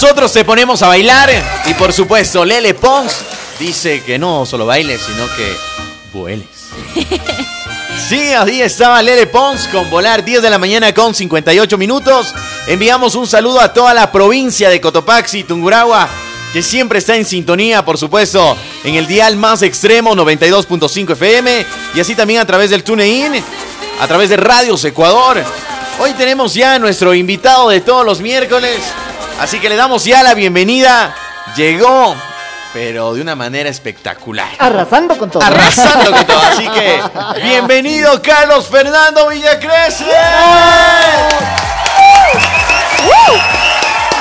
[0.00, 1.28] Nosotros te ponemos a bailar
[1.66, 3.16] y por supuesto Lele Pons
[3.58, 5.56] dice que no solo bailes, sino que
[6.12, 6.46] vueles.
[8.08, 12.32] Sí, ahí estaba Lele Pons con volar 10 de la mañana con 58 minutos.
[12.68, 16.08] Enviamos un saludo a toda la provincia de Cotopaxi, Tungurahua,
[16.52, 22.00] que siempre está en sintonía, por supuesto, en el dial más extremo 92.5 FM y
[22.00, 23.32] así también a través del TuneIn,
[24.00, 25.42] a través de Radios Ecuador.
[25.98, 28.78] Hoy tenemos ya a nuestro invitado de todos los miércoles,
[29.40, 31.14] así que le damos ya la bienvenida.
[31.56, 32.14] Llegó
[32.72, 34.48] pero de una manera espectacular.
[34.58, 35.42] Arrasando con todo.
[35.42, 36.38] Arrasando con todo.
[36.38, 37.00] Así que,
[37.42, 40.04] bienvenido Carlos Fernando Villacrece.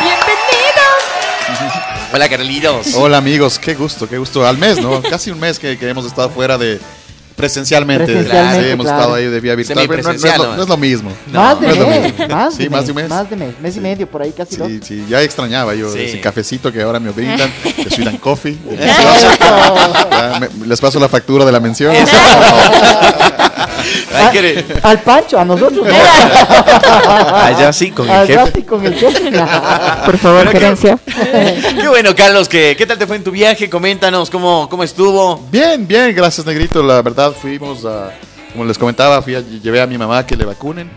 [0.01, 0.47] Bienvenido.
[2.13, 2.93] Hola Carlitos.
[2.95, 4.47] Hola amigos, qué gusto, qué gusto.
[4.47, 5.01] Al mes, ¿no?
[5.09, 6.79] Casi un mes que, que hemos estado fuera de,
[7.37, 8.99] Presencialmente, Presencialmente, sí, hemos claro.
[8.99, 9.85] estado ahí de vía virtual.
[9.87, 10.57] pero No, no es lo, nomás.
[10.57, 11.11] no es lo mismo.
[11.31, 12.27] más de mes, mismo.
[12.35, 13.09] más Sí, de más mes, de un mes.
[13.09, 14.67] Más de mes, mes y medio, por ahí casi dos.
[14.81, 15.99] Sí, ya extrañaba yo Sí.
[15.99, 18.57] ese cafecito que ahora me brindan, de Sweden Coffee.
[18.67, 19.27] delicioso.
[20.09, 21.93] Ya, me- les paso la factura de la mención.
[24.31, 25.85] Que- Ah, Al Pancho, a nosotros.
[25.87, 25.93] no.
[27.35, 28.51] Allá sí, con el jefe.
[28.55, 29.31] sí, con el jefe.
[30.05, 30.97] Por favor, Pero qué- gerencia.
[31.79, 33.69] Qué bueno, Carlos, que, ¿qué tal te fue en tu viaje?
[33.69, 35.45] Coméntanos cómo, cómo estuvo.
[35.51, 36.81] Bien, bien, gracias Negrito.
[36.83, 38.11] La verdad fuimos a,
[38.51, 40.89] como les comentaba, fui a- llevé a mi mamá que le vacunen.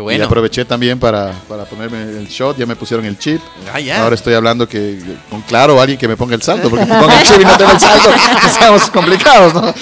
[0.00, 0.24] Qué Y bueno.
[0.24, 3.40] aproveché también para, para ponerme el shot, ya me pusieron el chip.
[3.72, 4.02] Ah, ya.
[4.02, 4.98] Ahora estoy hablando que
[5.28, 7.56] con claro alguien que me ponga el salto, porque me ponga el chip y no
[7.58, 8.10] tengo el salto,
[8.46, 9.74] estamos complicados, ¿no?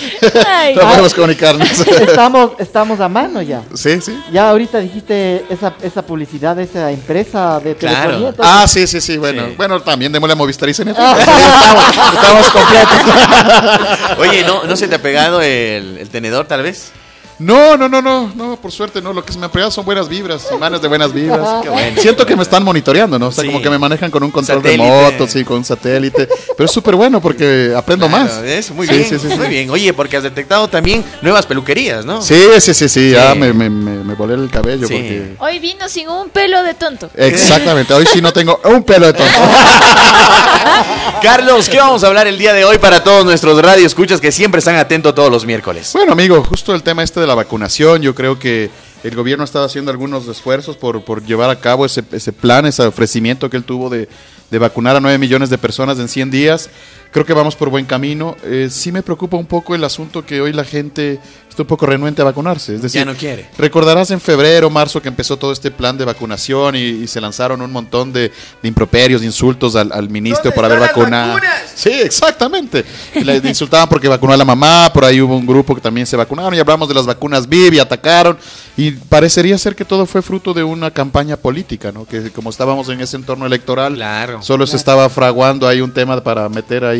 [0.46, 0.74] Ay.
[0.74, 1.68] no podemos comunicarnos.
[1.88, 3.62] Estamos, estamos a mano ya.
[3.74, 4.18] sí, sí.
[4.32, 7.96] Ya ahorita dijiste esa, esa publicidad de esa empresa de Claro.
[8.00, 8.28] telefonía.
[8.30, 9.46] entonces- Ah, sí, sí, sí, bueno.
[9.46, 9.54] Sí.
[9.56, 10.90] Bueno, también démosle a Movistar y CNT.
[10.98, 14.18] estamos, estamos completos.
[14.18, 16.90] Oye, ¿no, ¿no se te ha pegado el, el tenedor tal vez?
[17.38, 19.12] No, no, no, no, no, por suerte no.
[19.12, 21.62] Lo que se me ha pegado son buenas vibras, imanes de buenas vibras.
[21.62, 22.00] Qué bueno.
[22.02, 23.28] Siento que me están monitoreando, ¿no?
[23.28, 23.48] O sea, Sí.
[23.48, 24.82] como que me manejan con un control Satélite.
[24.82, 26.28] remoto, sí, con un satélite.
[26.56, 28.38] Pero es súper bueno porque aprendo Claro, más.
[28.38, 29.70] Es muy Sí, bien, sí, sí, muy bien.
[29.70, 32.20] Oye, porque has detectado también nuevas peluquerías, ¿no?
[32.22, 34.94] Sí, sí, sí, sí, ya me, me, me, me volé el cabello Sí.
[34.94, 35.36] porque...
[35.38, 37.08] Hoy vino sin un pelo de tonto.
[37.14, 39.32] Exactamente, hoy sí no tengo un pelo de tonto.
[41.22, 44.58] Carlos, ¿qué vamos a hablar el día de hoy para todos nuestros radioescuchas que siempre
[44.60, 45.90] están atentos todos los miércoles?
[45.92, 48.70] Bueno, amigo, justo el tema este de la vacunación, yo creo que
[49.04, 52.66] el gobierno ha estado haciendo algunos esfuerzos por, por llevar a cabo ese, ese plan,
[52.66, 54.08] ese ofrecimiento que él tuvo de,
[54.50, 56.70] de vacunar a 9 millones de personas en 100 días.
[57.10, 58.36] Creo que vamos por buen camino.
[58.44, 61.86] Eh, sí me preocupa un poco el asunto que hoy la gente está un poco
[61.86, 62.74] renuente a vacunarse.
[62.74, 63.48] Es decir, Ya no quiere.
[63.56, 67.62] Recordarás en febrero, marzo que empezó todo este plan de vacunación y, y se lanzaron
[67.62, 68.30] un montón de,
[68.62, 71.32] de improperios, de insultos al, al ministro ¿Dónde por haber vacunado.
[71.34, 71.72] vacunas?
[71.74, 72.84] Sí, exactamente.
[73.14, 76.16] Le insultaban porque vacunó a la mamá, por ahí hubo un grupo que también se
[76.16, 78.36] vacunaron y hablamos de las vacunas VIP y atacaron.
[78.76, 82.04] Y parecería ser que todo fue fruto de una campaña política, ¿no?
[82.04, 84.40] Que como estábamos en ese entorno electoral, Claro.
[84.42, 86.97] solo se estaba fraguando ahí un tema para meter ahí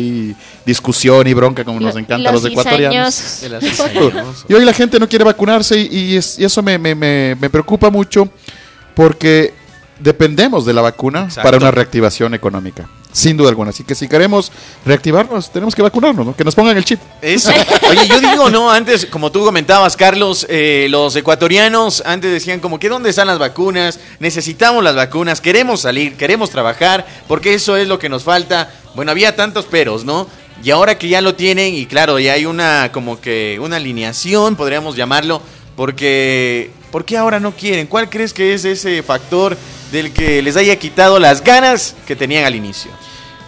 [0.65, 3.43] discusión y bronca como nos encanta a los los ecuatorianos.
[4.49, 7.35] Y hoy la gente no quiere vacunarse y, y es- y eso me, me- me-
[7.39, 8.29] me preocupa mucho
[8.95, 9.53] porque
[9.99, 11.41] dependemos de la vacuna Exacto.
[11.43, 12.89] para una reactivación económica.
[13.11, 13.71] Sin duda alguna.
[13.71, 14.51] Así que si queremos
[14.85, 16.35] reactivarnos, tenemos que vacunarnos, ¿no?
[16.35, 16.99] Que nos pongan el chip.
[17.21, 17.51] Eso.
[17.89, 22.79] Oye, yo digo, no, antes, como tú comentabas, Carlos, eh, los ecuatorianos antes decían como
[22.79, 23.99] que ¿dónde están las vacunas?
[24.19, 28.71] Necesitamos las vacunas, queremos salir, queremos trabajar, porque eso es lo que nos falta.
[28.93, 30.27] Bueno, había tantos peros, ¿no?
[30.63, 34.55] Y ahora que ya lo tienen, y claro, ya hay una como que una alineación,
[34.55, 35.41] podríamos llamarlo,
[35.75, 37.87] porque ¿por qué ahora no quieren?
[37.87, 39.57] ¿Cuál crees que es ese factor
[39.91, 42.91] del que les haya quitado las ganas que tenían al inicio?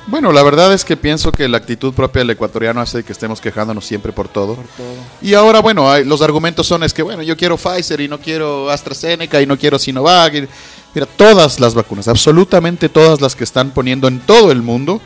[0.07, 3.39] Bueno, la verdad es que pienso que la actitud propia del ecuatoriano hace que estemos
[3.39, 4.55] quejándonos siempre por todo.
[4.55, 4.95] Por todo.
[5.21, 8.19] Y ahora, bueno, hay- los argumentos son es que, bueno, yo quiero Pfizer y no
[8.19, 10.33] quiero AstraZeneca y no quiero Sinovac.
[10.33, 10.47] y-
[10.95, 14.99] mira, todas las vacunas, absolutamente todas las que están poniendo en todo el mundo,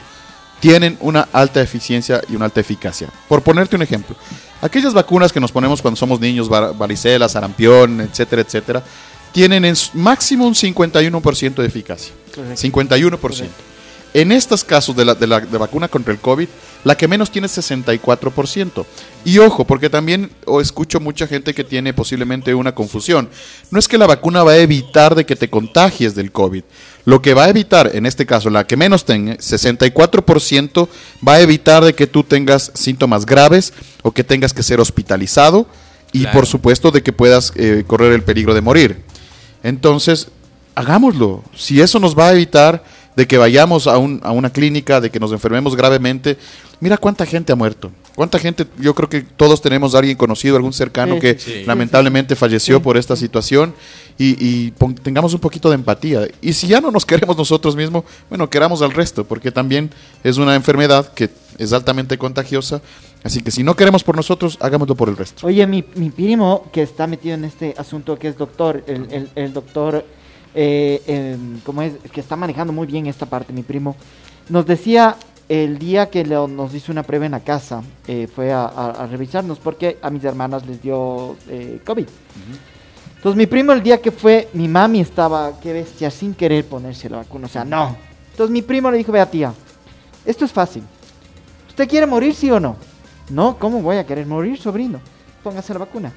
[0.61, 3.09] tienen una alta eficiencia y una alta eficacia.
[3.27, 4.15] Por ponerte un ejemplo,
[4.61, 8.81] aquellas vacunas que nos ponemos cuando somos niños, var- varicela, sarampión, etcétera, etcétera,
[9.35, 12.13] tienen en máximo un 51% de eficacia.
[12.33, 12.61] Correcto.
[12.61, 13.47] 51%.
[14.13, 16.47] En estos casos de la, de la de vacuna contra el COVID,
[16.85, 18.85] la que menos tiene es 64%.
[19.25, 23.27] Y ojo, porque también o escucho mucha gente que tiene posiblemente una confusión.
[23.71, 26.63] No es que la vacuna va a evitar de que te contagies del COVID.
[27.03, 30.87] Lo que va a evitar, en este caso, la que menos tenga, 64%,
[31.27, 35.67] va a evitar de que tú tengas síntomas graves o que tengas que ser hospitalizado
[36.13, 36.35] y Claro.
[36.39, 39.03] por supuesto de que puedas eh, correr el peligro de morir.
[39.65, 40.27] Entonces,
[40.75, 41.43] hagámoslo.
[41.55, 42.83] Si eso nos va a evitar
[43.15, 46.37] de que vayamos a, un- a una clínica, de que nos enfermemos gravemente,
[46.81, 47.89] mira cuánta gente ha muerto.
[48.13, 51.63] Cuánta gente, yo creo que todos tenemos a alguien conocido, algún cercano Sí, que sí.
[51.65, 53.73] lamentablemente falleció por esta situación.
[54.17, 54.71] Y, y
[55.03, 56.27] tengamos un poquito de empatía.
[56.41, 59.91] Y si ya no nos queremos nosotros mismos, bueno, queramos al resto, porque también
[60.23, 62.81] es una enfermedad que es altamente contagiosa.
[63.23, 65.47] Así que si no queremos por nosotros, hagámoslo por el resto.
[65.47, 69.29] Oye, mi, mi primo que está metido en este asunto, que es doctor, el, el-
[69.35, 70.05] el doctor,
[70.53, 71.93] eh, ¿cómo es?
[72.11, 73.95] Que está manejando muy bien esta parte, mi primo,
[74.49, 75.17] nos decía
[75.49, 78.91] el día que le- nos hizo una prueba en la casa, eh, fue a, a-
[78.91, 82.05] a revisarnos porque a mis hermanas les dio eh, COVID.
[83.25, 87.09] Entonces mi primo el día que fue, mi mami estaba, qué bestia, sin querer ponerse
[87.09, 87.97] la vacuna, o sea, no.
[88.29, 89.51] Entonces mi primo le dijo, vea tía,
[90.23, 90.83] esto es fácil.
[91.67, 92.75] ¿Usted quiere morir, sí o no?
[93.31, 95.01] No, ¿cómo voy a querer morir, sobrino?
[95.43, 96.13] Póngase la vacuna.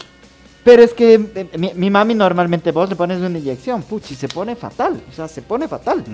[0.63, 4.29] Pero es que eh, mi, mi mami normalmente vos le pones una inyección, puchi, se
[4.29, 6.05] pone fatal, o sea, se pone fatal.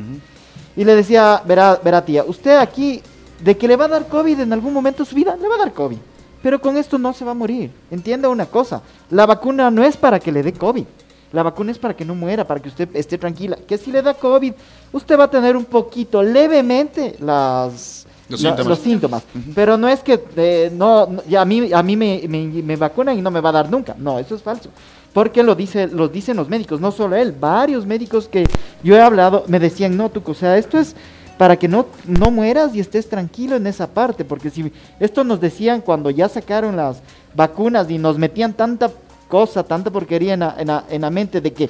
[0.76, 3.02] Y le decía, verá, verá tía, usted aquí,
[3.41, 5.56] de que le va a dar COVID en algún momento de su vida, le va
[5.56, 5.99] a dar COVID.
[6.44, 7.70] Pero con esto no se va a morir.
[7.91, 10.85] Entienda una cosa, la vacuna no es para que le dé COVID.
[11.32, 13.56] La vacuna es para que no muera, para que usted esté tranquila.
[13.67, 14.52] Que si le da COVID,
[14.93, 18.67] usted va a tener un poquito, levemente, las, Los la- síntomas.
[18.69, 19.23] los síntomas.
[19.55, 22.76] Pero no es que eh, no, no, ya a mí, a mí me, me, me
[22.76, 23.96] vacunan y no me va a dar nunca.
[23.99, 24.69] No, eso es falso.
[25.14, 28.44] Porque lo, dice, lo dicen los médicos, no solo él, varios médicos que
[28.82, 30.94] yo he hablado me decían, no, Tuco, o sea, esto es
[31.38, 35.40] para que no, no mueras y estés tranquilo en esa parte, porque si esto nos
[35.40, 36.98] decían cuando ya sacaron las
[37.34, 38.90] vacunas y nos metían tanta
[39.28, 41.69] cosa, tanta porquería en la, en la- en la mente de que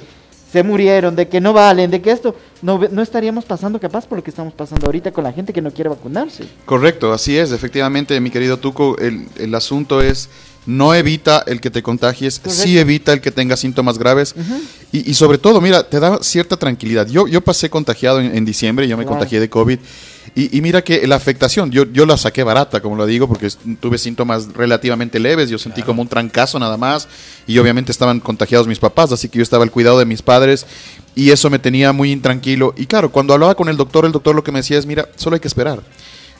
[0.51, 4.17] se murieron, de que no valen, de que esto, no, no estaríamos pasando capaz por
[4.19, 6.45] lo que estamos pasando ahorita con la gente que no quiere vacunarse.
[6.65, 7.51] Correcto, así es.
[7.51, 10.29] Efectivamente, mi querido Tuco, el, el asunto es
[10.65, 12.63] no evita el que te contagies, Correcto.
[12.63, 14.33] sí evita el que tenga síntomas graves
[14.91, 17.07] y, y sobre todo, mira, te da cierta tranquilidad.
[17.07, 19.17] Yo, yo pasé contagiado en, en diciembre, yo me Claro.
[19.19, 19.77] contagié de COVID
[20.35, 23.47] y, y mira que la afectación, yo, yo la saqué barata, como lo digo, porque
[23.79, 27.07] tuve síntomas relativamente leves, yo sentí como un trancazo nada más
[27.45, 30.65] y obviamente estaban contagiados mis papás, así que yo estaba al cuidado de mis padres
[31.15, 32.73] y eso me tenía muy intranquilo.
[32.75, 35.07] Y claro, cuando hablaba con el doctor, el doctor lo que me decía es, mira,
[35.15, 35.81] solo hay que esperar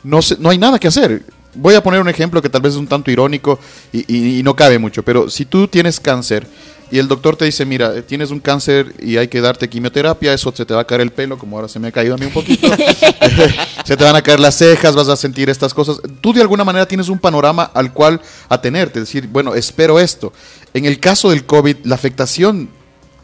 [0.04, 1.24] no, se- no hay nada que hacer.
[1.56, 3.60] Voy a poner un ejemplo que tal vez es un tanto irónico
[3.94, 6.48] y, y- y no cabe mucho, pero si tú tienes cáncer
[6.92, 10.34] y el doctor te dice, mira, eh, tienes un cáncer y hay que darte quimioterapia,
[10.34, 12.18] eso se te va a caer el pelo, como ahora se me ha caído a
[12.18, 12.68] mí un poquito,
[13.86, 15.98] se te van a caer las cejas, vas a sentir estas cosas.
[16.22, 20.32] Tú de alguna manera tienes un panorama al cual atenerte, decir, bueno, espero esto.
[20.74, 22.70] En el caso del COVID, la afectación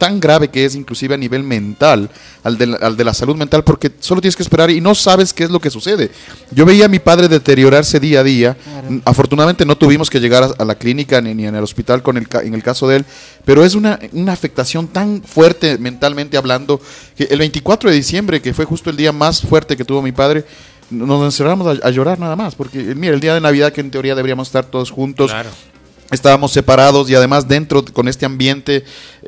[0.02, 2.10] tan grave que es inclusive a nivel mental,
[2.44, 4.96] al de, la, al de la salud mental, porque solo tienes que esperar y no
[4.96, 6.10] sabes qué es lo que sucede.
[6.50, 8.56] Yo veía a mi padre deteriorarse día a día.
[8.56, 8.90] Claro.
[8.90, 12.02] Mm, Afortunadamente no tuvimos que llegar a, a la clínica ni, ni en el hospital
[12.02, 13.06] con el, en el caso de él,
[13.46, 16.82] pero es una, una afectación tan fuerte mentalmente hablando
[17.16, 20.12] que el 24 de diciembre, que fue justo el día más fuerte que tuvo mi
[20.12, 20.44] padre,
[20.90, 23.92] nos encerramos a, a llorar nada más, porque mira, el día de Navidad que en
[23.92, 25.50] teoría deberíamos estar todos juntos, Claro.
[26.12, 28.84] estábamos separados y además dentro con este ambiente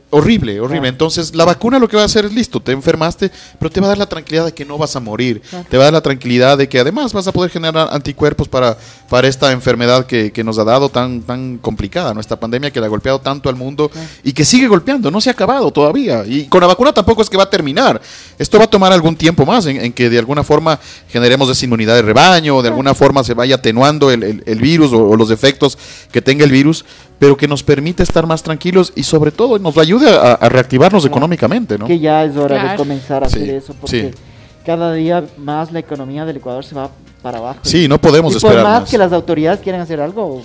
[0.10, 0.88] horrible, horrible.
[0.90, 3.88] Entonces, la vacuna lo que va a hacer es listo, te enfermaste, pero te va
[3.88, 5.42] a dar la tranquilidad de que no vas a morir.
[5.42, 5.66] Claro.
[5.70, 8.78] Te va a dar la tranquilidad de que además vas a poder generar anticuerpos para,
[9.10, 12.86] para esta enfermedad que, que nos ha dado tan, tan complicada, nuestra pandemia que le
[12.86, 13.92] ha golpeado tanto al mundo
[14.24, 16.24] y que sigue golpeando, no se ha acabado todavía.
[16.26, 18.02] Y con la vacuna tampoco es que va a terminar.
[18.40, 21.66] Esto va a tomar algún tiempo más en, en que de alguna forma generemos esa
[21.66, 25.16] inmunidad de rebaño, de alguna forma se vaya atenuando el, el- el virus o, o
[25.16, 25.78] los efectos
[26.12, 26.84] que tenga el virus,
[27.24, 31.04] pero que nos permite estar más tranquilos y sobre todo nos ayude a, a reactivarnos
[31.04, 31.14] Claro.
[31.16, 31.88] económicamente, ¿no?
[31.88, 34.18] Que ya es hora de comenzar a Sí, hacer eso, porque sí.
[34.66, 36.90] cada día más la economía del Ecuador se va
[37.22, 37.60] para abajo.
[37.62, 38.90] Sí, no podemos y por esperar más, más.
[38.90, 40.42] que las autoridades quieran hacer algo,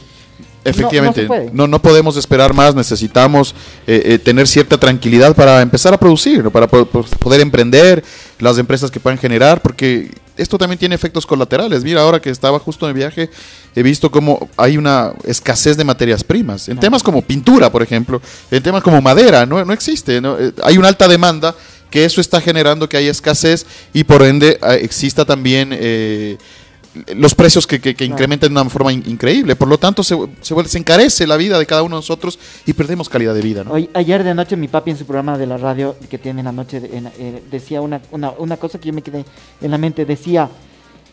[0.65, 3.55] Efectivamente, No- no podemos esperar más, necesitamos
[3.87, 6.51] eh, eh, tener cierta tranquilidad para empezar a producir, ¿no?
[6.51, 8.05] para po- po- poder emprender,
[8.39, 11.85] las empresas que puedan generar, porque esto también tiene efectos colaterales.
[11.85, 13.29] Mira, ahora que estaba justo en el viaje,
[13.75, 16.69] he visto cómo hay una escasez de materias primas.
[16.69, 16.81] En Claro.
[16.87, 20.21] temas como pintura, por ejemplo, en temas como madera, no, no existe.
[20.21, 20.39] ¿no?
[20.39, 21.55] Eh, Hay una alta demanda
[21.91, 25.71] que eso está generando que haya escasez y por ende eh, exista también...
[25.73, 26.39] eh,
[27.15, 28.13] los precios que, que- que Claro.
[28.15, 29.55] incrementan de una forma in- increíble.
[29.57, 32.73] Por lo tanto, se, se, se encarece la vida de cada uno de nosotros y
[32.73, 33.63] perdemos calidad de vida.
[33.65, 33.73] ¿no?
[33.73, 36.47] Hoy, ayer de noche mi papi en su programa de la radio que tiene en
[36.47, 39.25] la noche de- en- eh, decía una, una, una cosa que yo me quedé
[39.61, 40.05] en la mente.
[40.05, 40.49] Decía,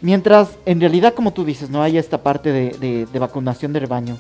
[0.01, 3.79] mientras en realidad como tú dices no haya esta parte de, de- de vacunación de
[3.79, 4.17] rebaño,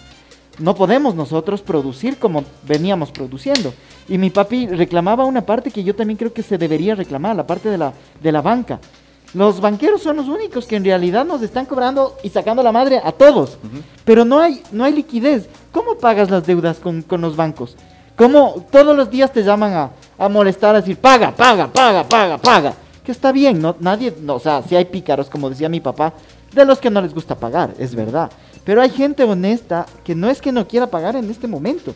[0.59, 3.73] no podemos nosotros producir como veníamos produciendo.
[4.07, 7.45] Y mi papi reclamaba una parte que yo también creo que se debería reclamar, la
[7.47, 8.79] parte de la, de la banca.
[9.35, 13.01] Los banqueros son los únicos que en realidad nos están cobrando y sacando la madre
[13.03, 13.57] a todos.
[14.05, 15.49] Pero no hay, no hay liquidez.
[15.73, 17.75] ¿Cómo pagas las deudas con, con los bancos?
[18.15, 22.37] ¿Cómo todos los días te llaman a, a molestar, a decir, paga, paga, paga, paga,
[22.37, 22.73] paga?
[23.03, 23.75] Que está bien, ¿no?
[23.81, 26.13] Nadie, no, o sea, si hay pícaros, como decía mi papá,
[26.53, 28.31] de los que no les gusta pagar, es verdad.
[28.63, 31.93] Pero hay gente honesta que no es que no quiera pagar en este momento.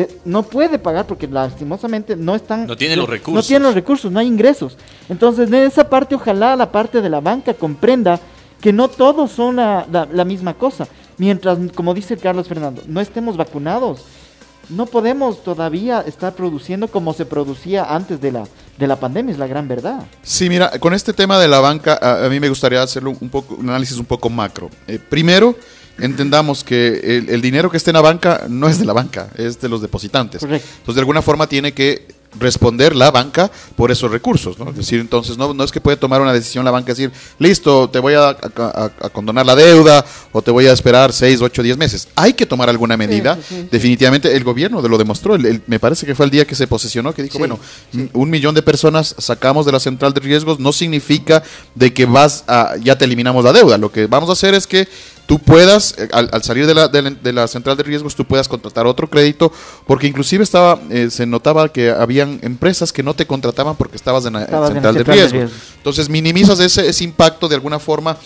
[0.00, 2.66] Eh, no puede pagar porque lastimosamente no están...
[2.66, 3.46] No tiene los No recursos.
[3.48, 4.76] tiene los recursos, no hay ingresos.
[5.08, 8.20] Entonces, en esa parte, ojalá la parte de la banca comprenda
[8.60, 10.86] que no todos son la, la- la misma cosa.
[11.16, 14.04] Mientras, como dice Carlos Fernando, no estemos vacunados,
[14.68, 18.44] no podemos todavía estar produciendo como se producía antes de la,
[18.78, 20.04] de la pandemia, es la gran verdad.
[20.22, 23.30] Sí, mira, con este tema de la banca, a, a mí me gustaría hacerlo un
[23.30, 24.70] poco, un análisis un poco macro.
[24.86, 25.56] Eh, primero,
[25.98, 29.28] entendamos que el, el dinero que esté en la banca no es de la banca,
[29.36, 30.40] es de los depositantes.
[30.40, 30.66] Correcto.
[30.78, 34.68] Entonces, de alguna forma tiene que responder la banca por esos recursos, ¿no?
[34.68, 37.10] Es decir, entonces no, no es que puede tomar una decisión la banca y decir,
[37.38, 41.62] listo, te voy a, a- condonar la deuda o te voy a esperar 6, 8,
[41.62, 42.08] 10 meses.
[42.16, 43.36] Hay que tomar alguna medida.
[43.36, 43.68] sí, sí.
[43.72, 45.36] Definitivamente el gobierno lo demostró.
[45.36, 47.58] El- el- me parece que fue el día que se posesionó que dijo, bueno,
[48.12, 51.42] un millón de personas sacamos de la central de riesgos no significa
[51.74, 53.78] de que vas a, ya te eliminamos la deuda.
[53.78, 54.86] Lo que vamos a hacer es que
[55.28, 58.16] tú puedas, eh, al, al salir de la, de, la, de la central de riesgos,
[58.16, 59.52] tú puedas contratar otro crédito,
[59.86, 64.24] porque inclusive estaba, eh, se notaba que habían empresas que no te contrataban porque estabas
[64.24, 65.50] en la en central, de, riesgos.
[65.76, 68.16] Entonces minimizas ese, ese impacto de alguna forma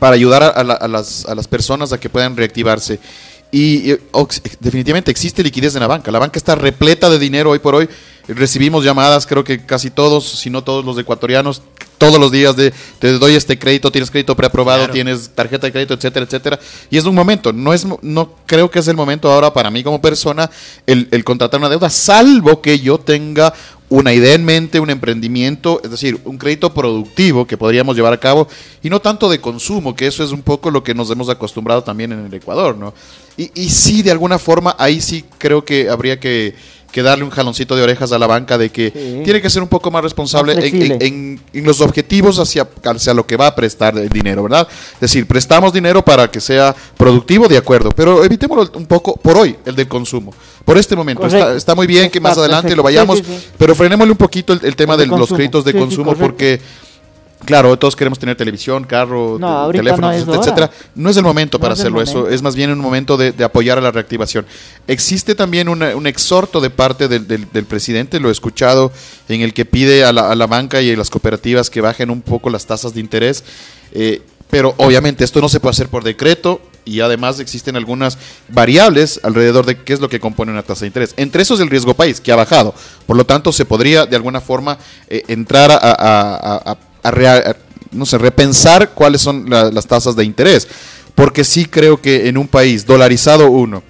[0.00, 2.98] para ayudar a, a la- a las, a las personas a que puedan reactivarse.
[3.54, 3.94] Y,
[4.60, 6.10] definitivamente existe liquidez en la banca.
[6.10, 7.86] La banca está repleta de dinero hoy por hoy.
[8.26, 11.60] Recibimos llamadas, creo que casi todos, si no todos los ecuatorianos,
[12.02, 14.92] todos los días de te doy este crédito, tienes crédito preaprobado, Claro.
[14.92, 16.58] tienes tarjeta de crédito, etcétera, etcétera.
[16.90, 19.84] Y es un momento, no es no creo que es el momento ahora para mí
[19.84, 20.50] como persona
[20.86, 23.52] el, el contratar una deuda, salvo que yo tenga
[23.88, 28.18] una idea en mente, un emprendimiento, es decir, un crédito productivo que podríamos llevar a
[28.18, 28.48] cabo
[28.82, 31.84] y no tanto de consumo, que eso es un poco lo que nos hemos acostumbrado
[31.84, 32.94] también en el Ecuador, ¿no?
[33.36, 36.54] Y, y sí, de alguna forma, ahí sí creo que habría que,
[36.92, 39.22] que darle un jaloncito de orejas a la banca de que Sí.
[39.24, 40.98] tiene que ser un poco más responsable Más en, flexible.
[41.06, 44.68] en- en- en los objetivos hacia, hacia lo que va a prestar el dinero, ¿verdad?
[44.94, 49.36] Es decir, prestamos dinero para que sea productivo, de acuerdo, pero evitémoslo un poco por
[49.38, 50.32] hoy, el del consumo.
[50.64, 53.46] Por este momento, está, muy bien que más adelante lo vayamos, Sí, sí, sí.
[53.58, 56.60] pero frenémosle un poquito el, el tema El de de los créditos de consumo porque...
[57.44, 60.70] Claro, todos queremos tener televisión, carro, No, teléfono, no etcétera.
[60.94, 63.32] No es el momento No para es hacerlo eso, es más bien un momento de,
[63.32, 64.46] de apoyar a la reactivación.
[64.86, 68.92] Existe también una- un exhorto de parte del, del- del presidente, lo he escuchado,
[69.28, 72.10] en el que pide a la, a la banca y a las cooperativas que bajen
[72.10, 73.42] un poco las tasas de interés,
[73.92, 78.18] eh, pero obviamente esto no se puede hacer por decreto y además existen algunas
[78.48, 81.14] variables alrededor de qué es lo que compone una tasa de interés.
[81.16, 82.74] Entre esos el riesgo país, que ha bajado.
[83.06, 84.76] Por lo tanto, se podría de alguna forma
[85.08, 87.56] eh, entrar a, a- a- a- rea-
[87.90, 90.66] no sé, repensar cuáles son la- las tasas de interés.
[91.14, 93.82] Porque sí creo que en un país dolarizado uno,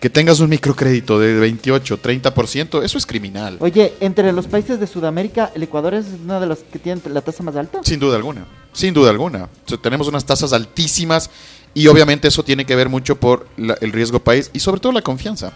[0.00, 3.56] que tengas un microcrédito de 28, 30%, eso es criminal.
[3.60, 7.20] Oye, entre los países de Sudamérica, ¿el Ecuador es uno de los que tienen la
[7.20, 7.80] tasa más alta?
[7.84, 9.44] Sin duda alguna, sin duda alguna.
[9.44, 11.30] O sea, tenemos unas tasas altísimas
[11.74, 14.92] y obviamente eso tiene que ver mucho por la- el riesgo país y sobre todo
[14.92, 15.52] la confianza.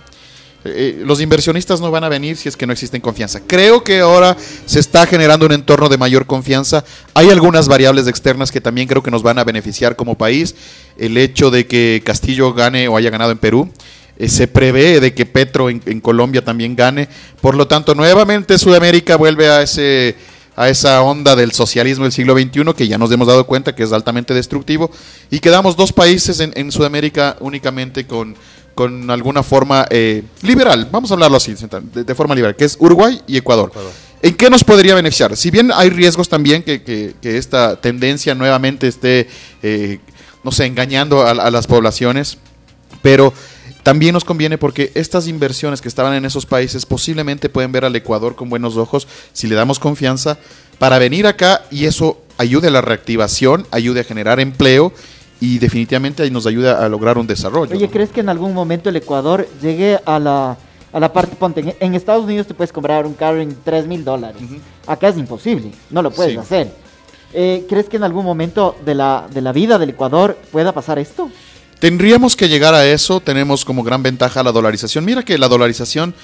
[0.69, 3.41] Eh, los inversionistas no van a venir si es que no existen confianza.
[3.47, 6.85] Creo que ahora se está generando un entorno de mayor confianza.
[7.15, 10.55] Hay algunas variables externas que también creo que nos van a beneficiar como país.
[10.99, 13.71] El hecho de que Castillo gane o haya ganado en Perú.
[14.19, 17.09] Eh, se prevé de que Petro en, Colombia también gane.
[17.41, 20.17] Por lo tanto, nuevamente Sudamérica vuelve a ese
[20.59, 23.83] a esa onda del socialismo del siglo XXI que ya nos hemos dado cuenta que
[23.83, 24.91] es altamente destructivo
[25.31, 28.35] y quedamos dos países en Sudamérica únicamente con,
[28.77, 31.55] con alguna forma eh, liberal, vamos a hablarlo así,
[31.95, 33.73] de, de forma liberal, que es Uruguay y Ecuador.
[34.23, 35.37] ¿En qué nos podría beneficiar?
[35.37, 39.29] Si bien hay riesgos también que, que- que esta tendencia nuevamente esté,
[39.63, 39.99] eh,
[40.45, 42.39] no sé, engañando a, a las poblaciones,
[43.03, 43.33] pero
[43.83, 47.95] también nos conviene porque estas inversiones que estaban en esos países posiblemente pueden ver al
[47.97, 50.39] Ecuador con buenos ojos si le damos confianza
[50.79, 54.93] para venir acá y eso ayude a la reactivación, ayude a generar empleo
[55.41, 57.75] y definitivamente ahí nos ayuda a lograr un desarrollo.
[57.77, 57.93] Oye, ¿no?
[57.93, 60.57] ¿crees que en algún momento el Ecuador llegue a la,
[60.93, 63.87] a la parte, ponte, en, en Estados Unidos te puedes comprar un carro en 3
[63.87, 64.41] mil dólares.
[64.87, 66.39] Acá es imposible, no lo puedes Sí.
[66.39, 66.73] hacer.
[67.35, 70.99] Eh, ¿Crees que en algún momento de la, de la vida del Ecuador pueda pasar
[70.99, 71.29] esto?
[71.79, 75.05] Tendríamos que llegar a eso, tenemos como gran ventaja la dolarización.
[75.05, 76.15] Mira que la dolarización,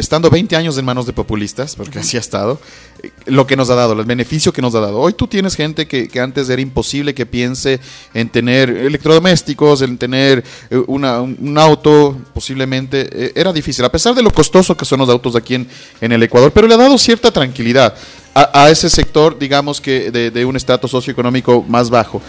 [0.00, 2.60] estando 20 años en manos de populistas, porque así ha estado,
[3.02, 4.98] eh, lo que nos ha dado, el beneficio que nos ha dado.
[4.98, 7.78] Hoy tú tienes gente que, que antes era imposible que piense
[8.14, 14.14] en tener electrodomésticos, en tener eh, una- un, auto, posiblemente, eh, era difícil, a pesar
[14.14, 15.68] de lo costoso que son los autos aquí en,
[16.00, 17.94] en el Ecuador, pero le ha dado cierta tranquilidad
[18.34, 22.20] a, a ese sector, digamos que de, de un estrato socioeconómico más bajo.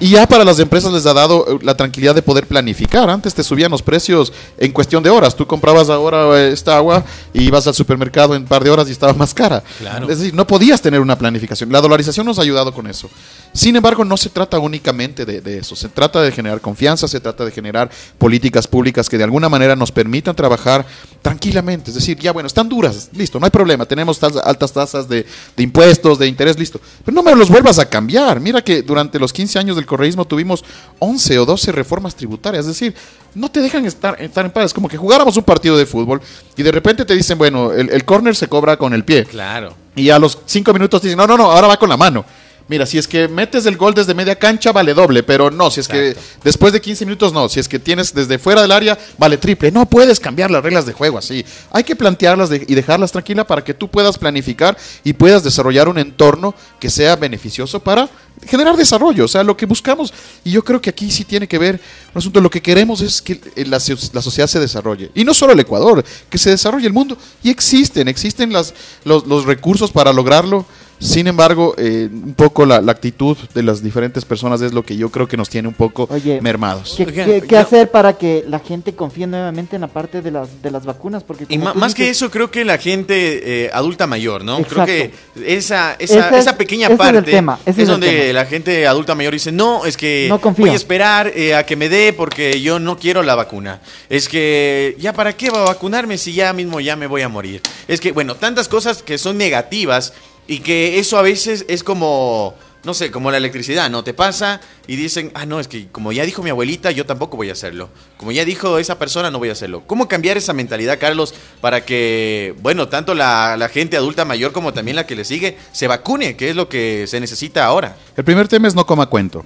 [0.00, 3.10] Y ya para las empresas les ha dado eh, la tranquilidad de poder planificar.
[3.10, 5.36] Antes te subían los precios en cuestión de horas.
[5.36, 7.04] Tú comprabas ahora eh, esta agua
[7.34, 9.62] y ibas al supermercado en un par de horas y estaba más cara.
[9.78, 10.08] Claro.
[10.10, 11.70] Es decir, no podías tener una planificación.
[11.70, 13.10] La dolarización nos ha ayudado con eso.
[13.52, 15.76] Sin embargo, no se trata únicamente de, de eso.
[15.76, 19.76] Se trata de generar confianza, se trata de generar políticas públicas que de alguna manera
[19.76, 20.86] nos permitan trabajar
[21.22, 21.90] tranquilamente.
[21.90, 23.84] Es decir, ya bueno, están duras, listo, no hay problema.
[23.86, 25.26] Tenemos tas- altas tasas de,
[25.56, 26.80] de impuestos, de interés, listo.
[27.04, 28.40] Pero no me los vuelvas a cambiar.
[28.40, 30.64] Mira que durante los 15 años del correísmo tuvimos
[31.00, 32.60] 11 o 12 reformas tributarias.
[32.60, 32.94] Es decir,
[33.34, 34.66] no te dejan estar, estar en paz.
[34.66, 36.22] Es como que jugáramos un partido de fútbol
[36.56, 39.24] y de repente te dicen, bueno, el, el córner se cobra con el pie.
[39.24, 39.74] Claro.
[39.96, 42.24] Y a los cinco minutos te dicen, no, no, no, ahora va con la mano.
[42.70, 45.80] Mira, si es que metes el gol desde media cancha, vale doble, pero no, si
[45.80, 46.20] es Exacto.
[46.20, 49.38] que después de 15 minutos no, si es que tienes desde fuera del área, vale
[49.38, 49.72] triple.
[49.72, 51.44] No puedes cambiar las reglas de juego así.
[51.72, 55.88] Hay que plantearlas de- y dejarlas tranquilas para que tú puedas planificar y puedas desarrollar
[55.88, 58.08] un entorno que sea beneficioso para
[58.46, 59.24] generar desarrollo.
[59.24, 61.80] O sea, lo que buscamos, y yo creo que aquí sí tiene que ver
[62.14, 65.10] un asunto, lo que queremos es que eh, la, so- la sociedad se desarrolle.
[65.16, 67.18] Y no solo el Ecuador, que se desarrolle el mundo.
[67.42, 68.74] Y existen, existen las,
[69.04, 70.64] los, los recursos para lograrlo.
[71.00, 74.98] Sin embargo, eh, un poco la, la actitud de las diferentes personas es lo que
[74.98, 76.94] yo creo que nos tiene un poco Oye, mermados.
[76.96, 80.84] ¿Qué, hacer para que la gente confíe nuevamente en la parte de las, de las
[80.84, 81.24] vacunas?
[81.24, 84.62] Porque Y más que eso, creo que la gente eh, adulta mayor, ¿no?
[84.62, 85.10] Creo que
[85.42, 88.10] esa, esa, es- esa pequeña ese es el parte tema, ese es es el donde
[88.10, 88.32] tema.
[88.34, 91.76] la gente adulta mayor dice, no, es que No voy a esperar eh, a que
[91.76, 93.80] me dé porque yo no quiero la vacuna.
[94.10, 97.28] Es que, ¿ya para qué va a vacunarme si ya mismo ya me voy a
[97.30, 97.62] morir?
[97.88, 100.12] Es que, bueno, tantas cosas que son negativas
[100.50, 102.54] y que eso a veces es como...
[102.82, 104.02] No sé, como la electricidad, ¿no?
[104.02, 107.36] Te pasa y dicen, ah, no, es que como ya dijo mi abuelita, yo tampoco
[107.36, 107.90] voy a hacerlo.
[108.16, 109.82] Como ya dijo esa persona, no voy a hacerlo.
[109.86, 114.72] ¿Cómo cambiar esa mentalidad, Carlos, para que, bueno, tanto la, la gente adulta mayor como
[114.72, 117.96] también la que le sigue se vacune, que es lo que se necesita ahora?
[118.16, 119.44] El primer tema es no coma cuento.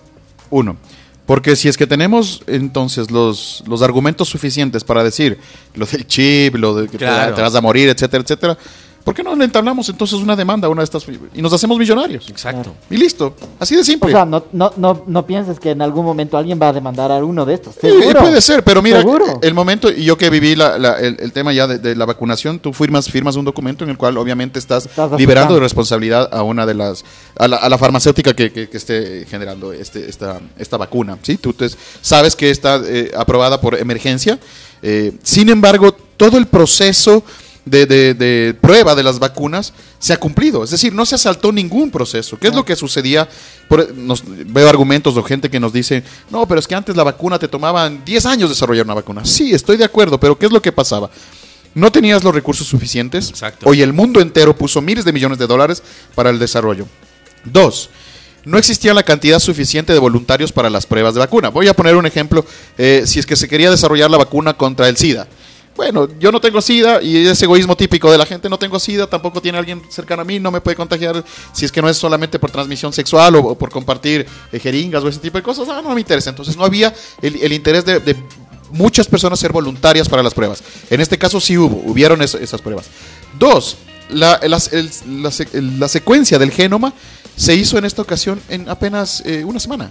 [0.50, 0.76] Uno.
[1.26, 5.38] Porque si es que tenemos entonces los, los argumentos suficientes para decir
[5.74, 7.34] lo del chip, lo de que Claro.
[7.34, 8.58] te, vas a morir, etcétera, etcétera,
[9.04, 11.78] ¿por qué no le entablamos entonces una demanda a una de estas y nos hacemos
[11.78, 12.28] millonarios?
[12.28, 12.74] Exacto.
[12.90, 13.34] Y listo.
[13.60, 14.10] Así de O simple.
[14.10, 17.16] sea, no, no, no, no pienses que en algún momento alguien va a demandar a
[17.24, 17.74] uno de estos.
[17.74, 18.20] Sí, Seguro.
[18.20, 19.38] puede ser, pero mira, Seguro.
[19.42, 22.06] el momento, y yo que viví la- la- el, el tema ya de, de la
[22.06, 26.28] vacunación, tú firmas, firmas un documento en el cual obviamente estás, Estás liberando de responsabilidad
[26.32, 27.04] a una de las,
[27.36, 31.36] a la, a la farmacéutica que, que- que esté generando este, esta, esta vacuna, ¿sí?
[31.36, 31.68] Tú te-
[32.00, 34.38] sabes que está eh, aprobada por emergencia,
[34.82, 37.22] eh, sin embargo, todo el proceso
[37.64, 40.64] de, de- de prueba de las vacunas se ha cumplido.
[40.64, 42.38] Es decir, no se saltó ningún proceso.
[42.38, 43.28] ¿Qué es lo que sucedía?
[43.68, 47.02] Por- nos- veo argumentos de gente que nos dice, no, pero es que antes la
[47.04, 49.24] vacuna te tomaban 10 años desarrollar una vacuna.
[49.24, 51.10] Sí, estoy de acuerdo, pero ¿qué es lo que pasaba?
[51.74, 53.30] No tenías los recursos suficientes.
[53.30, 53.68] Exacto.
[53.68, 55.82] Hoy el mundo entero puso miles de millones de dólares
[56.14, 56.86] para el desarrollo.
[57.44, 57.90] Dos,
[58.44, 61.48] no existía la cantidad suficiente de voluntarios para las pruebas de vacuna.
[61.48, 62.44] Voy a poner un ejemplo.
[62.78, 65.26] eh, si es que se quería desarrollar la vacuna contra el SIDA.
[65.76, 69.08] Bueno, yo no tengo SIDA y ese egoísmo típico de la gente, no tengo SIDA,
[69.08, 71.96] tampoco tiene alguien cercano a mí, no me puede contagiar si es que no es
[71.96, 75.82] solamente por transmisión sexual o, por compartir eh, jeringas o ese tipo de cosas, ah,
[75.82, 76.30] no me interesa.
[76.30, 78.16] Entonces no había el, interés de,
[78.70, 80.62] muchas personas ser voluntarias para las pruebas.
[80.90, 82.86] En este caso sí hubo, hubieron es- esas pruebas.
[83.38, 83.76] Dos,
[84.10, 86.92] la, la secuencia del genoma
[87.36, 89.90] se hizo en esta ocasión en apenas eh, una semana.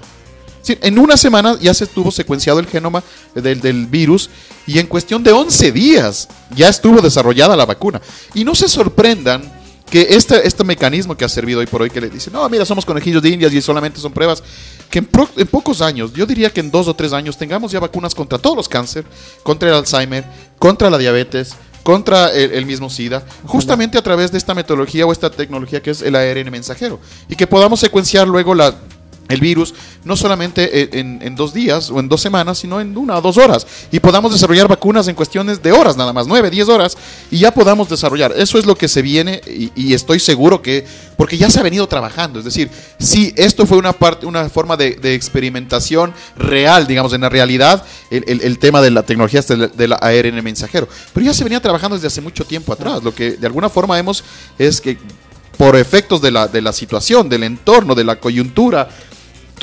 [0.68, 3.04] En una semana ya se estuvo secuenciado el genoma
[3.36, 4.30] del, del virus
[4.66, 8.02] y en cuestión de 11 días ya estuvo desarrollada la vacuna.
[8.34, 12.02] Y no se sorprendan que este, este mecanismo que ha servido hoy por hoy, que
[12.02, 14.42] le dicen, no, mira, somos conejillos de indias y solamente son pruebas,
[14.90, 15.06] que en,
[15.48, 18.58] pocos años, yo diría que en dos o tres años, tengamos ya vacunas contra todos
[18.58, 19.06] los cáncer,
[19.44, 20.24] contra el Alzheimer,
[20.58, 25.30] contra la diabetes, contra el mismo SIDA, justamente a través de esta metodología o esta
[25.30, 27.00] tecnología que es el ARN mensajero,
[27.30, 28.74] y que podamos secuenciar luego la,
[29.34, 33.18] el virus no solamente e- en, dos días o en dos semanas, sino en una
[33.18, 33.66] o dos horas.
[33.92, 36.98] Y podamos desarrollar vacunas en cuestiones de horas nada más, nueve, diez horas,
[37.32, 38.34] y ya podamos desarrollar.
[38.38, 40.86] Eso es lo que se viene y, estoy seguro que,
[41.18, 42.40] porque ya se ha venido trabajando.
[42.40, 42.70] Es decir,
[43.00, 48.60] si esto fue una parte, una forma de, experimentación real, digamos, en la realidad, el,
[48.60, 50.88] tema de la tecnología este de la- ARN mensajero.
[51.14, 53.04] Pero ya se venía trabajando desde hace mucho tiempo atrás.
[53.04, 54.24] Lo que de alguna forma vemos
[54.58, 54.98] es que
[55.58, 58.90] por efectos de la, de la situación, del entorno, de la coyuntura,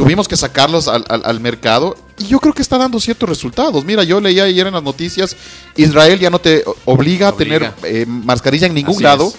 [0.02, 3.84] tuvimos que sacarlos al, al- al mercado y yo creo que está dando ciertos resultados.
[3.84, 5.36] Mira, yo leía ayer en las noticias,
[5.76, 9.28] Israel ya no te obliga, a tener eh, mascarilla en ningún Así lado.
[9.28, 9.34] es.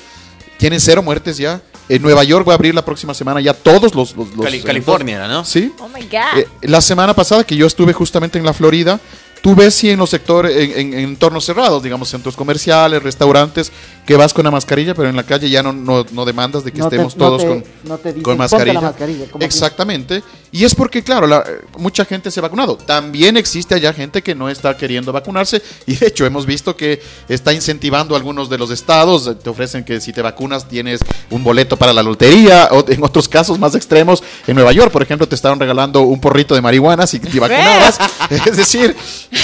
[0.58, 1.62] Tienen cero muertes ya.
[1.89, 4.15] En Nueva York va a abrir la próxima semana ya todos los...
[4.15, 4.65] los- los Cali- eventos.
[4.65, 5.43] California, ¿no?
[5.43, 5.74] Sí.
[5.80, 6.38] Oh my god.
[6.39, 9.00] Eh, la semana pasada que yo estuve justamente en la Florida,
[9.42, 13.72] tú ves si en los sectores, en, en- en entornos cerrados, digamos, centros comerciales, restaurantes,
[14.06, 16.72] que vas con la mascarilla, pero en la calle ya no, no, no demandas de
[16.72, 18.74] que No te- estemos no todos te- con, no te dicen, con "Ponte mascarilla.
[18.74, 20.24] la mascarilla", Exactamente.
[20.52, 21.46] Y es porque, claro, la-
[21.78, 22.76] mucha gente se ha vacunado.
[22.78, 27.02] También existe allá gente que no está queriendo vacunarse y de hecho hemos visto que
[27.30, 31.00] está incentivando a algunos de los estados, te ofrecen que si te vacunas tienes
[31.30, 35.04] un boleto para la lotería, o en otros casos más extremos, en Nueva York, por
[35.04, 37.98] ejemplo, te estaban regalando un porrito de marihuana si te vacunabas.
[38.30, 38.96] es decir,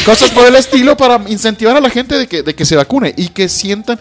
[0.05, 3.13] Cosas por el estilo para incentivar a la gente de que, de que se vacune
[3.15, 3.97] y que sientan.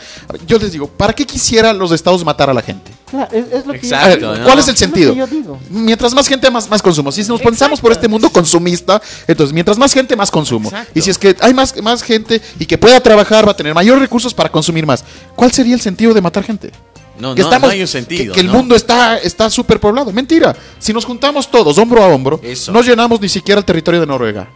[0.46, 2.90] Yo les digo, ¿para qué quisiera los estados matar a la gente?
[3.09, 4.35] Claro, es, es lo que yo Exacto, ver, digo.
[4.37, 4.44] ¿no?
[4.44, 5.14] ¿Cuál es el sentido?
[5.14, 5.27] yo.
[5.70, 7.12] Mientras más gente, más, más consumo.
[7.12, 10.68] Si nos pensamos por este mundo consumista, entonces mientras más gente, más consumo.
[10.70, 10.92] Exacto.
[10.99, 13.72] Y si es que hay más, más gente y que pueda trabajar, va a tener
[13.75, 15.05] mayores recursos para consumir más.
[15.37, 16.72] ¿Cuál sería el sentido de matar gente?
[17.18, 18.35] No, que no, estamos- no hay un sentido.
[18.35, 18.55] Que, que el ¿no?
[18.55, 20.12] mundo está está súper poblado.
[20.12, 20.55] Mentira.
[20.81, 22.72] Si nos juntamos todos, hombro a hombro, Eso.
[22.72, 24.49] no llenamos ni siquiera el territorio de Noruega.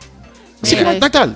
[0.63, 0.93] Sí, Mira.
[0.93, 1.35] no, no hay tal.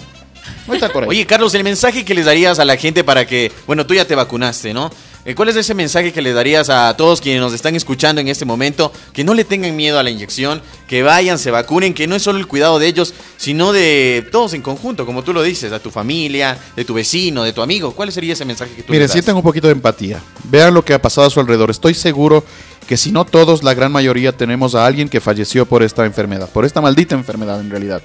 [0.67, 1.09] No hay tal por ahí.
[1.09, 4.05] Oye, Carlos, el mensaje que les darías a la gente para que, bueno, tú ya
[4.05, 4.91] te vacunaste, ¿no?
[5.27, 8.29] Eh, ¿Cuál es ese mensaje que le darías a todos quienes nos están escuchando en
[8.29, 8.93] este momento?
[9.15, 12.23] Que no le tengan miedo a la inyección, que vayan, se vacunen, que no es
[12.23, 15.79] solo el cuidado de ellos, sino de todos en conjunto, como tú lo dices, a
[15.79, 17.93] tu familia, de tu vecino, de tu amigo.
[17.93, 20.21] ¿Cuál sería ese mensaje que tú Miren, les sientan un poquito de empatía.
[20.45, 21.71] Vean lo que ha pasado a su alrededor.
[21.71, 22.45] Estoy seguro
[22.87, 26.51] que si no todos, la gran mayoría tenemos a alguien que falleció por esta enfermedad,
[26.51, 28.03] por esta maldita enfermedad en realidad.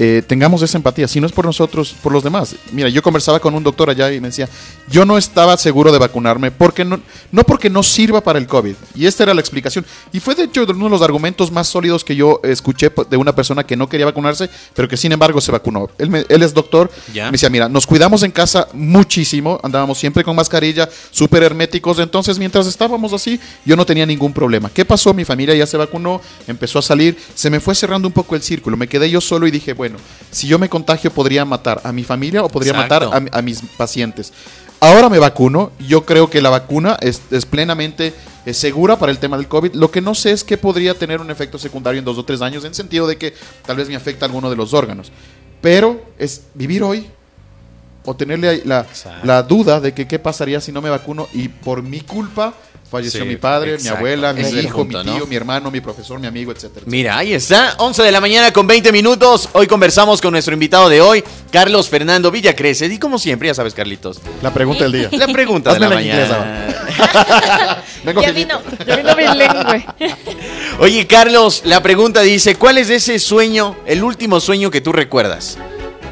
[0.00, 2.54] Eh, tengamos esa empatía, si no es por nosotros, por los demás.
[2.72, 4.48] Mira, yo conversaba con un doctor allá y me decía,
[4.88, 7.00] yo no estaba seguro de vacunarme porque no,
[7.32, 8.74] no porque no sirva para el COVID.
[8.94, 9.84] Y esta era la explicación.
[10.12, 13.34] Y fue de hecho uno de los argumentos más sólidos que yo escuché de una
[13.34, 15.88] persona que no quería vacunarse, pero que sin embargo se vacunó.
[15.98, 17.26] Él, me- él es doctor, Ya.
[17.26, 22.38] me decía, mira, nos cuidamos en casa muchísimo, andábamos siempre con mascarilla, súper herméticos, entonces
[22.38, 24.70] mientras estábamos así, yo no tenía ningún problema.
[24.72, 25.14] ¿Qué pasó?
[25.14, 28.42] Mi familia ya se vacunó, empezó a salir, se me fue cerrando un poco el
[28.42, 29.87] círculo, me quedé yo solo y dije, bueno,
[30.30, 33.06] si yo me contagio podría matar a mi familia o podría Exacto.
[33.06, 34.32] matar a, mi- a mis pacientes.
[34.80, 38.14] Ahora me vacuno, yo creo que la vacuna es, es plenamente
[38.46, 39.74] eh, segura para el tema del COVID.
[39.74, 42.40] Lo que no sé es que podría tener un efecto secundario en dos o tres
[42.42, 43.34] años, en sentido de que
[43.66, 45.10] tal vez me afecta alguno de los órganos.
[45.60, 47.08] Pero es vivir hoy
[48.04, 48.86] o tenerle la,
[49.24, 52.54] la duda de que qué pasaría si no me vacuno y por mi culpa
[52.90, 53.92] falleció Sí, mi padre, exacto.
[53.92, 55.26] mi abuela, mi es hijo, mi tío, ¿no?
[55.26, 56.84] mi hermano, mi profesor, mi amigo, etcétera.
[56.88, 59.48] Mira, ahí está, 11 de la mañana con 20 minutos.
[59.52, 62.90] Hoy conversamos con nuestro invitado de hoy, Carlos Fernando Villacreces.
[62.92, 65.08] Y como siempre, ya sabes, Carlitos, La pregunta del día.
[65.12, 66.74] la pregunta de la mañana.
[68.04, 69.86] Vengo Ya vino, ya vino bilingüe.
[70.80, 75.58] Oye, Carlos, la pregunta dice, ¿cuál es ese sueño, el último sueño que tú recuerdas?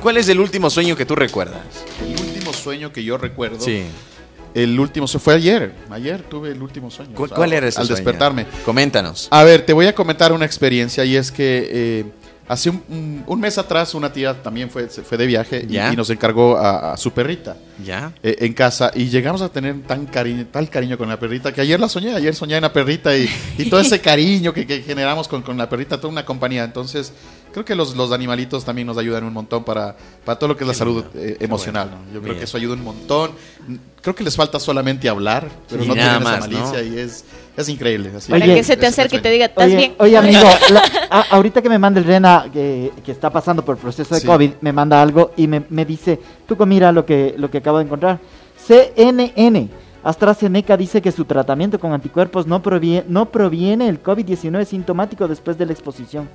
[0.02, 1.62] ¿Cuál es el último sueño que tú recuerdas?
[2.04, 3.60] El último sueño que yo recuerdo.
[3.60, 3.84] Sí.
[4.62, 5.72] El último sueño fue ayer.
[5.90, 7.14] Ayer tuve el último sueño.
[7.14, 7.96] ¿Cu- O sea, ¿Cuál era ese Al sueño?
[7.96, 8.46] despertarme.
[8.64, 9.28] Coméntanos.
[9.30, 12.04] A ver, te voy a comentar una experiencia y es que eh,
[12.48, 16.56] hace un, mes atrás una tía también fue, se fue de viaje y, nos encargó
[16.56, 18.12] a, a su perrita ¿Ya?
[18.22, 21.60] eh, en casa y llegamos a tener tan cariño, tal cariño con la perrita que
[21.60, 24.80] ayer la soñé, ayer soñé en la perrita y, y todo ese cariño que, que
[24.82, 26.64] generamos con, con la perrita, toda una compañía.
[26.64, 27.12] Entonces,
[27.56, 30.64] creo que los, los animalitos también nos ayudan un montón para, para todo lo que
[30.64, 31.88] es la salud eh, emocional.
[31.88, 32.04] bueno.
[32.08, 32.12] ¿no?
[32.12, 33.30] Yo creo que eso ayuda un montón.
[34.02, 36.58] Creo que les falta solamente hablar, pero Y no tienen esa más, ¿no?
[36.60, 37.24] malicia y es,
[37.56, 38.12] es increíble.
[38.14, 39.94] Así Oye, Para que se te acerque y te diga, ¿estás Oye, bien?
[39.98, 43.76] oye, amigo, la- a- ahorita que me manda el Rena que, que está pasando por
[43.76, 44.26] el proceso de Sí.
[44.26, 47.78] COVID, me manda algo y me, me dice, Tuco, mira lo que, lo que acabo
[47.78, 48.20] de encontrar.
[48.66, 49.68] CNN.
[50.04, 55.58] AstraZeneca dice que su tratamiento con anticuerpos no proviene, no proviene el COVID-19 sintomático después
[55.58, 56.28] de la exposición.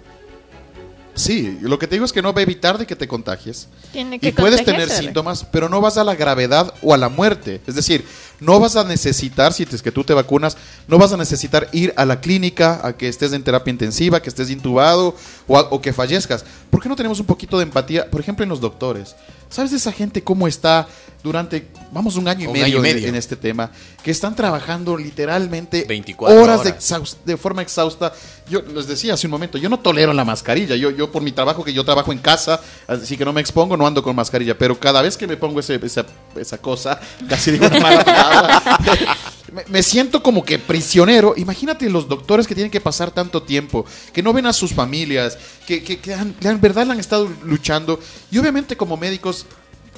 [1.22, 3.68] Sí, lo que te digo es que no va a evitar de que te contagies.
[3.92, 7.10] Tiene que Y puedes tener síntomas, pero no vas a la gravedad o a la
[7.10, 7.62] muerte.
[7.68, 8.06] Es decir,
[8.40, 10.58] no vas a necesitar, si es que tú te vacunas,
[10.88, 14.30] no vas a necesitar ir a la clínica, a que estés en terapia intensiva, que
[14.30, 15.16] estés intubado
[15.48, 16.44] o, a- o que fallezcas.
[16.72, 19.16] ¿Por qué no tenemos un poquito de empatía, por ejemplo, en los doctores?
[19.50, 20.88] ¿Sabes de esa gente cómo está
[21.22, 23.08] durante, vamos, un año y, Un medio, año y en- medio.
[23.10, 23.70] En, este tema?
[24.02, 26.82] Que están trabajando literalmente 24 horas, De, horas.
[26.82, 28.14] exhaus- de forma exhausta.
[28.50, 30.76] Yo les decía hace un momento, yo no tolero la mascarilla.
[30.78, 33.76] Yo, yo por mi trabajo, que yo trabajo en casa, así que no me expongo,
[33.76, 34.58] no ando con mascarilla.
[34.58, 36.06] Pero cada vez que me pongo ese- esa,
[36.38, 38.62] esa cosa, casi digo una mala palabra,
[39.52, 41.34] me, me siento como que prisionero.
[41.38, 45.38] Imagínate los doctores que tienen que pasar tanto tiempo, que no ven a sus familias,
[45.68, 48.00] que, que, que han- en verdad han estado luchando.
[48.32, 49.46] Y obviamente como médicos,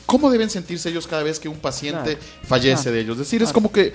[0.06, 2.48] ¿cómo deben sentirse ellos cada vez que un paciente Claro.
[2.48, 2.92] fallece Claro.
[2.96, 3.14] de ellos?
[3.14, 3.94] Es decir, es como que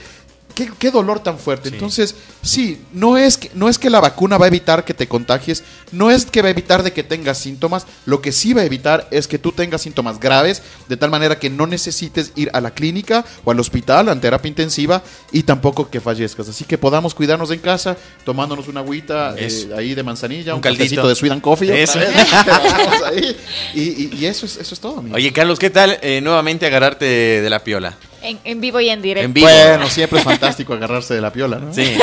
[0.55, 1.69] Qué, qué dolor tan fuerte.
[1.69, 1.75] Sí.
[1.77, 5.07] Entonces, sí, no es, que, no es que la vacuna va a evitar que te
[5.07, 8.63] contagies, no es que va a evitar de que tengas síntomas, lo que sí va
[8.63, 12.51] a evitar es que tú tengas síntomas graves, de tal manera que no necesites ir
[12.55, 16.49] a la clínica o al hospital, a terapia intensiva, y tampoco que fallezcas.
[16.49, 20.63] Así que podamos cuidarnos en casa, tomándonos una agüita eh, ahí de manzanilla, Un un,
[20.63, 21.07] caldito.
[21.07, 21.83] de sweet and coffee.
[21.83, 22.01] Eso.
[23.07, 23.37] ahí.
[23.75, 25.15] Y, y- y eso, es, eso es todo, amigo.
[25.15, 27.97] Oye, Carlos, ¿qué tal eh, nuevamente agarrarte de la piola?
[28.21, 29.25] En, en vivo y en directo.
[29.27, 29.47] En vivo.
[29.47, 31.73] Bueno, siempre es fantástico agarrarse de la piola, ¿no?
[31.73, 31.97] Sí.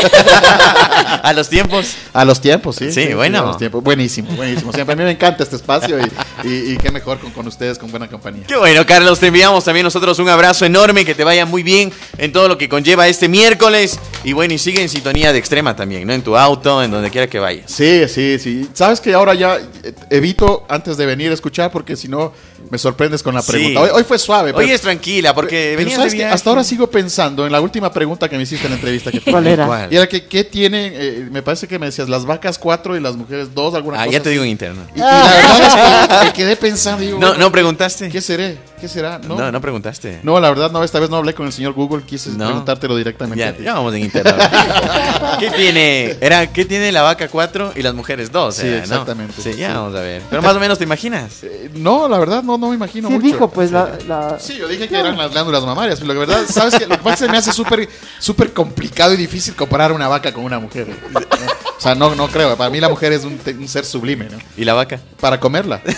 [1.24, 1.96] a los tiempos.
[2.14, 2.92] A los tiempos, sí.
[2.92, 3.40] Sí, bueno.
[3.40, 3.84] a los tiempos.
[3.84, 4.72] Buenísimo, buenísimo.
[4.72, 7.78] Siempre a mí me encanta este espacio y, y- y qué mejor con, con ustedes,
[7.78, 8.44] con buena compañía.
[8.48, 11.92] Qué bueno, Carlos, te enviamos también nosotros un abrazo enorme, que te vaya muy bien
[12.18, 14.00] en todo lo que conlleva este miércoles.
[14.24, 16.14] Y bueno, y sigue en sintonía de extrema también, ¿no?
[16.14, 17.70] En tu auto, en donde quiera que vayas.
[17.72, 18.70] Sí, sí, sí.
[18.74, 22.32] Sabes que ahora ya eh, evito antes de venir a escuchar porque si no
[22.70, 23.52] me sorprendes con la Sí.
[23.52, 23.82] pregunta.
[23.82, 24.52] Hoy, hoy fue suave.
[24.52, 26.34] Hoy pero- es tranquila porque pero ¿sabes viaje.
[26.34, 29.22] Hasta ahora sigo pensando en la última pregunta que me hiciste en la entrevista que
[29.32, 29.66] ¿Cuál era?
[29.68, 29.92] ¿Cuál?
[29.94, 30.94] Y era que, ¿qué tienen?
[30.96, 34.06] eh, me parece que me decías las vacas cuatro y las mujeres dos, alguna Ah,
[34.06, 34.34] cosa ya te así.
[34.34, 34.82] digo en interno.
[34.96, 38.10] Y, y la verdad es que me quedé pensando, digo, No, bueno, no preguntaste.
[38.10, 38.58] ¿qué seré?
[38.80, 39.20] ¿Qué será?
[39.20, 40.20] No, No, no preguntaste.
[40.22, 42.46] No, la verdad no, esta vez no hablé con el señor Google, quise No.
[42.46, 43.64] preguntártelo directamente a Ya, ti.
[43.64, 44.34] ya vamos en interno.
[45.40, 46.18] ¿Qué tiene?
[46.20, 48.54] Era, ¿qué tiene la vaca 4 y las mujeres 2?
[48.54, 49.42] Sí, exactamente.
[49.42, 49.74] Sí, ya Sí.
[49.76, 50.22] vamos a ver.
[50.30, 51.44] Pero más o menos te imaginas.
[51.44, 53.26] Eh, no, la verdad no, no me imagino Sí, mucho.
[53.26, 56.42] dijo, pues, la, la- Sí, yo dije que eran las glándulas mamarias, pero la verdad,
[56.50, 56.86] ¿sabes qué?
[56.86, 57.88] Lo que pasa es que se me hace súper
[58.20, 60.88] súper complicado y difícil comparar una vaca con una mujer.
[61.76, 61.78] ¿no?
[61.78, 62.56] O sea, no, no creo.
[62.56, 64.38] Para mí la mujer es un, ser sublime, ¿no?
[64.58, 65.00] ¿Y la vaca?
[65.20, 65.82] Para comerla.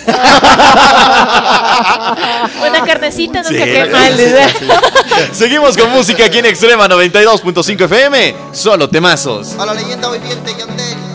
[2.68, 3.92] Una carnecita nunca Sí.
[3.92, 4.16] mal.
[4.18, 4.50] ¿verdad?
[5.34, 8.36] Seguimos con música aquí en Extrema 92.5 FM.
[8.54, 9.54] Solo temazos.
[9.60, 11.07] A la leyenda viviente Yandel.